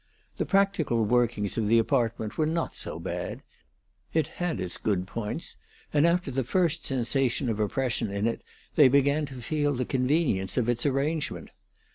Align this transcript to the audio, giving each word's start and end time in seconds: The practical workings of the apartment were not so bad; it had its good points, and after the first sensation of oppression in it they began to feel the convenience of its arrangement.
The 0.37 0.47
practical 0.47 1.05
workings 1.05 1.59
of 1.59 1.67
the 1.67 1.77
apartment 1.77 2.35
were 2.35 2.47
not 2.47 2.75
so 2.75 2.97
bad; 2.99 3.43
it 4.13 4.25
had 4.41 4.59
its 4.59 4.79
good 4.79 5.05
points, 5.05 5.57
and 5.93 6.07
after 6.07 6.31
the 6.31 6.43
first 6.43 6.83
sensation 6.87 7.49
of 7.49 7.59
oppression 7.59 8.09
in 8.09 8.25
it 8.25 8.41
they 8.73 8.87
began 8.87 9.27
to 9.27 9.35
feel 9.43 9.73
the 9.75 9.85
convenience 9.85 10.57
of 10.57 10.67
its 10.69 10.87
arrangement. 10.87 11.51